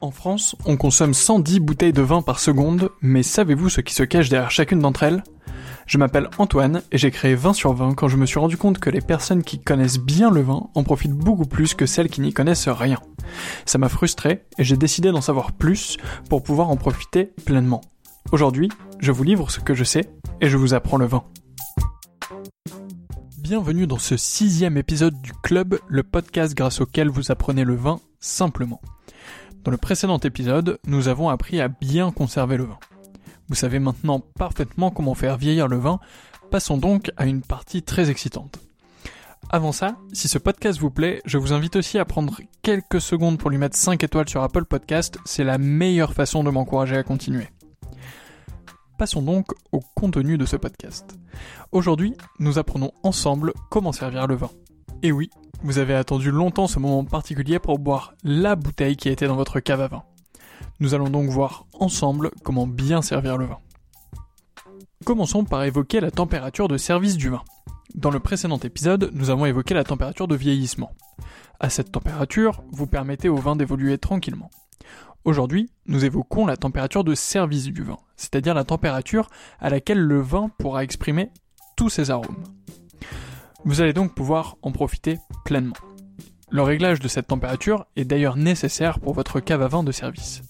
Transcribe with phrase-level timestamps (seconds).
[0.00, 4.04] En France, on consomme 110 bouteilles de vin par seconde, mais savez-vous ce qui se
[4.04, 5.24] cache derrière chacune d'entre elles?
[5.86, 8.78] Je m'appelle Antoine et j'ai créé 20 sur 20 quand je me suis rendu compte
[8.78, 12.20] que les personnes qui connaissent bien le vin en profitent beaucoup plus que celles qui
[12.20, 13.00] n'y connaissent rien.
[13.66, 15.96] Ça m'a frustré et j'ai décidé d'en savoir plus
[16.30, 17.80] pour pouvoir en profiter pleinement.
[18.30, 18.68] Aujourd'hui,
[19.00, 20.08] je vous livre ce que je sais
[20.40, 21.24] et je vous apprends le vin.
[23.38, 27.98] Bienvenue dans ce sixième épisode du Club, le podcast grâce auquel vous apprenez le vin
[28.20, 28.80] simplement.
[29.64, 32.78] Dans le précédent épisode, nous avons appris à bien conserver le vin.
[33.48, 36.00] Vous savez maintenant parfaitement comment faire vieillir le vin,
[36.50, 38.60] passons donc à une partie très excitante.
[39.50, 43.38] Avant ça, si ce podcast vous plaît, je vous invite aussi à prendre quelques secondes
[43.38, 47.02] pour lui mettre 5 étoiles sur Apple Podcast, c'est la meilleure façon de m'encourager à
[47.02, 47.48] continuer.
[48.98, 51.16] Passons donc au contenu de ce podcast.
[51.72, 54.50] Aujourd'hui, nous apprenons ensemble comment servir le vin.
[55.02, 55.30] Et oui,
[55.62, 59.60] vous avez attendu longtemps ce moment particulier pour boire la bouteille qui était dans votre
[59.60, 60.02] cave à vin.
[60.80, 63.58] Nous allons donc voir ensemble comment bien servir le vin.
[65.04, 67.44] Commençons par évoquer la température de service du vin.
[67.94, 70.92] Dans le précédent épisode, nous avons évoqué la température de vieillissement.
[71.60, 74.50] À cette température, vous permettez au vin d'évoluer tranquillement.
[75.24, 79.30] Aujourd'hui, nous évoquons la température de service du vin, c'est-à-dire la température
[79.60, 81.30] à laquelle le vin pourra exprimer
[81.76, 82.44] tous ses arômes.
[83.64, 85.74] Vous allez donc pouvoir en profiter pleinement.
[86.50, 90.42] Le réglage de cette température est d'ailleurs nécessaire pour votre cave à vin de service.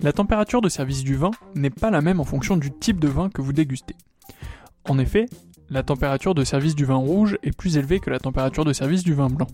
[0.00, 3.08] La température de service du vin n'est pas la même en fonction du type de
[3.08, 3.94] vin que vous dégustez.
[4.88, 5.26] En effet,
[5.68, 9.04] la température de service du vin rouge est plus élevée que la température de service
[9.04, 9.46] du vin blanc.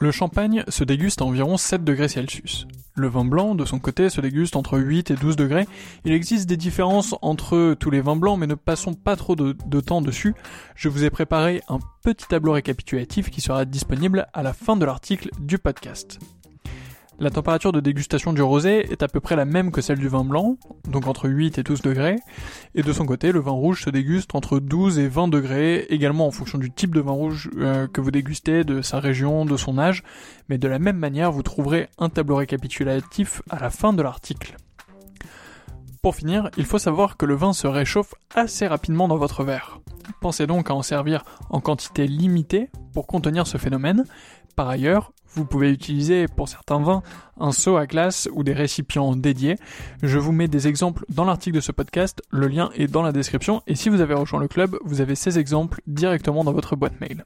[0.00, 2.66] Le champagne se déguste à environ 7 degrés Celsius.
[2.94, 5.66] Le vin blanc, de son côté, se déguste entre 8 et 12 degrés.
[6.04, 9.56] Il existe des différences entre tous les vins blancs, mais ne passons pas trop de,
[9.66, 10.34] de temps dessus.
[10.74, 14.84] Je vous ai préparé un petit tableau récapitulatif qui sera disponible à la fin de
[14.84, 16.18] l'article du podcast.
[17.22, 20.08] La température de dégustation du rosé est à peu près la même que celle du
[20.08, 20.56] vin blanc,
[20.88, 22.16] donc entre 8 et 12 degrés,
[22.74, 26.26] et de son côté, le vin rouge se déguste entre 12 et 20 degrés, également
[26.26, 29.56] en fonction du type de vin rouge euh, que vous dégustez, de sa région, de
[29.56, 30.02] son âge,
[30.48, 34.56] mais de la même manière, vous trouverez un tableau récapitulatif à la fin de l'article.
[36.02, 39.78] Pour finir, il faut savoir que le vin se réchauffe assez rapidement dans votre verre.
[40.20, 44.06] Pensez donc à en servir en quantité limitée pour contenir ce phénomène.
[44.56, 47.02] Par ailleurs, vous pouvez utiliser pour certains vins
[47.38, 49.56] un seau à glace ou des récipients dédiés.
[50.02, 53.12] Je vous mets des exemples dans l'article de ce podcast, le lien est dans la
[53.12, 56.76] description et si vous avez rejoint le club, vous avez ces exemples directement dans votre
[56.76, 57.24] boîte mail.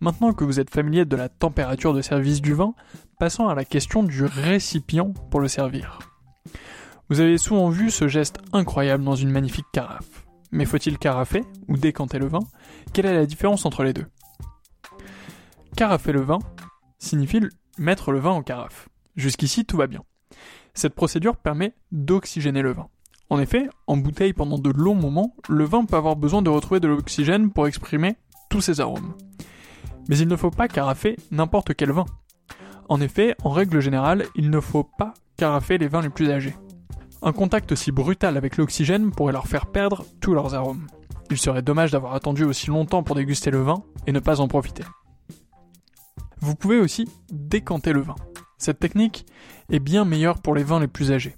[0.00, 2.74] Maintenant que vous êtes familier de la température de service du vin,
[3.18, 5.98] passons à la question du récipient pour le servir.
[7.08, 10.26] Vous avez souvent vu ce geste incroyable dans une magnifique carafe.
[10.50, 12.40] Mais faut-il carafer ou décanter le vin?
[12.92, 14.06] Quelle est la différence entre les deux?
[15.76, 16.38] Carafer le vin
[16.98, 17.42] signifie
[17.76, 18.88] mettre le vin en carafe.
[19.14, 20.04] Jusqu'ici, tout va bien.
[20.72, 22.88] Cette procédure permet d'oxygéner le vin.
[23.28, 26.80] En effet, en bouteille pendant de longs moments, le vin peut avoir besoin de retrouver
[26.80, 28.16] de l'oxygène pour exprimer
[28.48, 29.14] tous ses arômes.
[30.08, 32.06] Mais il ne faut pas carafer n'importe quel vin.
[32.88, 36.56] En effet, en règle générale, il ne faut pas carafer les vins les plus âgés.
[37.20, 40.86] Un contact aussi brutal avec l'oxygène pourrait leur faire perdre tous leurs arômes.
[41.30, 44.48] Il serait dommage d'avoir attendu aussi longtemps pour déguster le vin et ne pas en
[44.48, 44.84] profiter.
[46.46, 48.14] Vous pouvez aussi décanter le vin.
[48.56, 49.26] Cette technique
[49.68, 51.34] est bien meilleure pour les vins les plus âgés.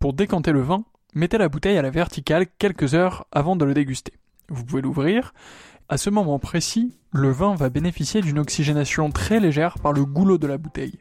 [0.00, 3.72] Pour décanter le vin, mettez la bouteille à la verticale quelques heures avant de le
[3.72, 4.14] déguster.
[4.48, 5.32] Vous pouvez l'ouvrir.
[5.88, 10.38] À ce moment précis, le vin va bénéficier d'une oxygénation très légère par le goulot
[10.38, 10.98] de la bouteille.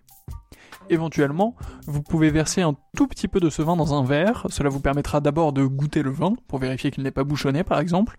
[0.90, 1.56] Éventuellement,
[1.88, 4.80] vous pouvez verser un tout petit peu de ce vin dans un verre, cela vous
[4.80, 8.18] permettra d'abord de goûter le vin, pour vérifier qu'il n'est pas bouchonné par exemple,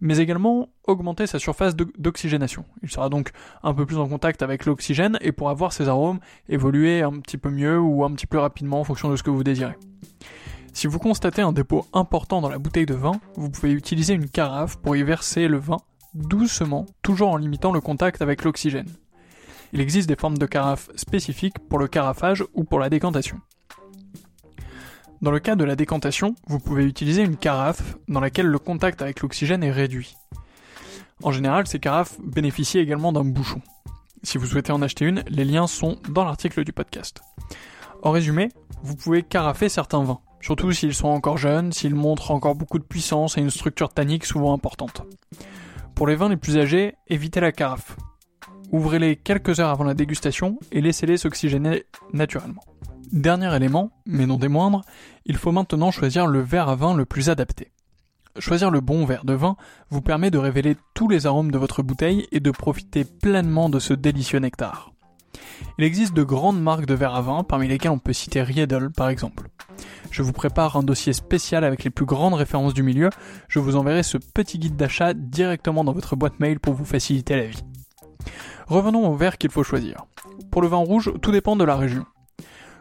[0.00, 2.64] mais également augmenter sa surface d'oxygénation.
[2.82, 3.30] Il sera donc
[3.62, 7.38] un peu plus en contact avec l'oxygène et pourra voir ses arômes évoluer un petit
[7.38, 9.76] peu mieux ou un petit peu rapidement en fonction de ce que vous désirez.
[10.72, 14.28] Si vous constatez un dépôt important dans la bouteille de vin, vous pouvez utiliser une
[14.28, 15.78] carafe pour y verser le vin
[16.14, 18.88] doucement, toujours en limitant le contact avec l'oxygène.
[19.72, 23.40] Il existe des formes de carafes spécifiques pour le carafage ou pour la décantation.
[25.20, 29.02] Dans le cas de la décantation, vous pouvez utiliser une carafe dans laquelle le contact
[29.02, 30.14] avec l'oxygène est réduit.
[31.24, 33.60] En général, ces carafes bénéficient également d'un bouchon.
[34.22, 37.20] Si vous souhaitez en acheter une, les liens sont dans l'article du podcast.
[38.02, 38.50] En résumé,
[38.82, 42.84] vous pouvez carafer certains vins, surtout s'ils sont encore jeunes, s'ils montrent encore beaucoup de
[42.84, 45.02] puissance et une structure tannique souvent importante.
[45.96, 47.96] Pour les vins les plus âgés, évitez la carafe.
[48.70, 52.62] Ouvrez-les quelques heures avant la dégustation et laissez-les s'oxygéner naturellement.
[53.12, 54.82] Dernier élément, mais non des moindres,
[55.24, 57.72] il faut maintenant choisir le verre à vin le plus adapté.
[58.38, 59.56] Choisir le bon verre de vin
[59.90, 63.78] vous permet de révéler tous les arômes de votre bouteille et de profiter pleinement de
[63.78, 64.92] ce délicieux nectar.
[65.78, 68.90] Il existe de grandes marques de verre à vin, parmi lesquelles on peut citer Riedel
[68.90, 69.48] par exemple.
[70.10, 73.10] Je vous prépare un dossier spécial avec les plus grandes références du milieu,
[73.48, 77.36] je vous enverrai ce petit guide d'achat directement dans votre boîte mail pour vous faciliter
[77.36, 77.64] la vie.
[78.66, 80.06] Revenons au verre qu'il faut choisir.
[80.50, 82.04] Pour le vin rouge, tout dépend de la région.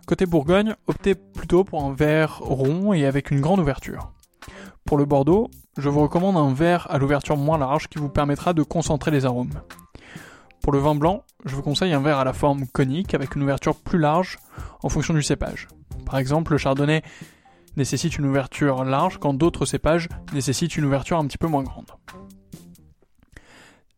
[0.05, 4.11] Côté Bourgogne, optez plutôt pour un verre rond et avec une grande ouverture.
[4.85, 8.53] Pour le Bordeaux, je vous recommande un verre à l'ouverture moins large qui vous permettra
[8.53, 9.61] de concentrer les arômes.
[10.61, 13.44] Pour le vin blanc, je vous conseille un verre à la forme conique avec une
[13.44, 14.37] ouverture plus large
[14.81, 15.67] en fonction du cépage.
[16.06, 17.03] Par exemple, le chardonnay
[17.75, 21.91] nécessite une ouverture large quand d'autres cépages nécessitent une ouverture un petit peu moins grande.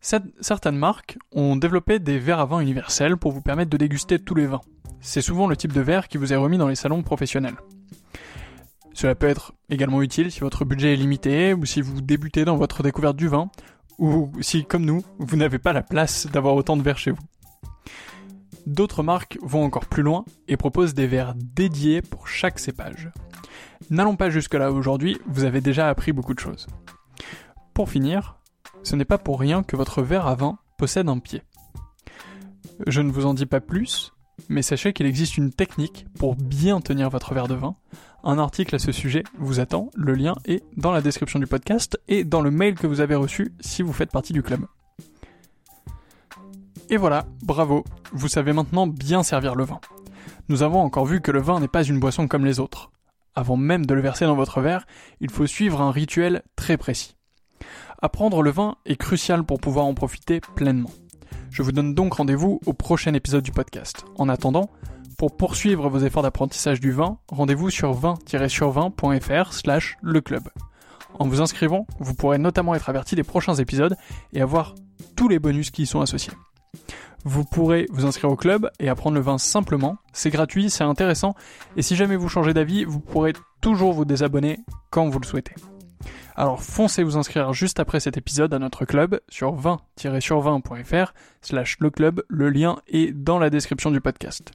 [0.01, 4.35] Certaines marques ont développé des verres à vin universels pour vous permettre de déguster tous
[4.35, 4.61] les vins.
[5.01, 7.57] C'est souvent le type de verre qui vous est remis dans les salons professionnels.
[8.93, 12.57] Cela peut être également utile si votre budget est limité ou si vous débutez dans
[12.57, 13.49] votre découverte du vin
[13.97, 17.23] ou si, comme nous, vous n'avez pas la place d'avoir autant de verres chez vous.
[18.65, 23.09] D'autres marques vont encore plus loin et proposent des verres dédiés pour chaque cépage.
[23.89, 26.67] N'allons pas jusque-là aujourd'hui, vous avez déjà appris beaucoup de choses.
[27.73, 28.38] Pour finir,
[28.83, 31.41] ce n'est pas pour rien que votre verre à vin possède un pied.
[32.87, 34.13] Je ne vous en dis pas plus,
[34.47, 37.75] mais sachez qu'il existe une technique pour bien tenir votre verre de vin.
[38.23, 41.99] Un article à ce sujet vous attend, le lien est dans la description du podcast
[42.07, 44.65] et dans le mail que vous avez reçu si vous faites partie du club.
[46.89, 47.83] Et voilà, bravo,
[48.13, 49.79] vous savez maintenant bien servir le vin.
[50.47, 52.91] Nous avons encore vu que le vin n'est pas une boisson comme les autres.
[53.35, 54.87] Avant même de le verser dans votre verre,
[55.21, 57.18] il faut suivre un rituel très précis.
[58.01, 60.91] Apprendre le vin est crucial pour pouvoir en profiter pleinement.
[61.51, 64.05] Je vous donne donc rendez-vous au prochain épisode du podcast.
[64.17, 64.69] En attendant,
[65.17, 70.43] pour poursuivre vos efforts d'apprentissage du vin, rendez-vous sur 20-sur20.fr slash le club.
[71.17, 73.97] En vous inscrivant, vous pourrez notamment être averti des prochains épisodes
[74.31, 74.75] et avoir
[75.15, 76.33] tous les bonus qui y sont associés.
[77.25, 79.97] Vous pourrez vous inscrire au club et apprendre le vin simplement.
[80.13, 81.35] C'est gratuit, c'est intéressant.
[81.75, 85.55] Et si jamais vous changez d'avis, vous pourrez toujours vous désabonner quand vous le souhaitez.
[86.39, 91.89] Alors foncez vous inscrire juste après cet épisode à notre club sur 20-sur20.fr slash le
[91.89, 92.23] club.
[92.29, 94.53] Le lien est dans la description du podcast.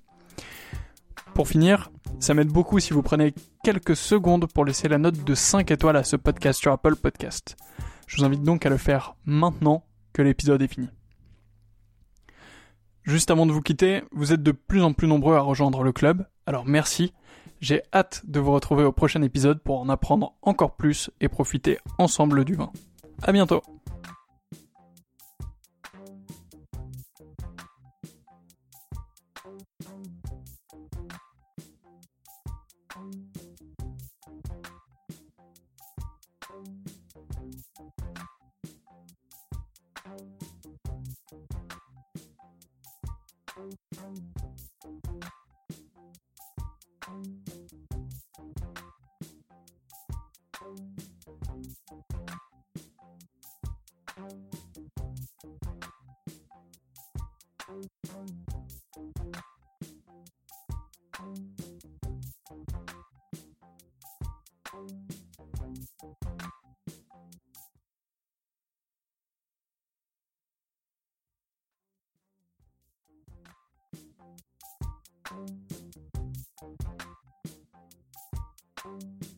[1.35, 5.35] Pour finir, ça m'aide beaucoup si vous prenez quelques secondes pour laisser la note de
[5.35, 7.55] 5 étoiles à ce podcast sur Apple Podcast.
[8.07, 10.89] Je vous invite donc à le faire maintenant que l'épisode est fini.
[13.03, 15.93] Juste avant de vous quitter, vous êtes de plus en plus nombreux à rejoindre le
[15.93, 17.13] club, alors merci.
[17.65, 21.79] J'ai hâte de vous retrouver au prochain épisode pour en apprendre encore plus et profiter
[21.97, 22.71] ensemble du vin.
[23.23, 23.63] À bientôt!
[75.35, 75.51] Thank
[79.25, 79.34] you.